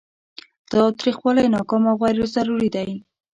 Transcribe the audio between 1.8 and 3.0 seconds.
او غیر ضروري دی.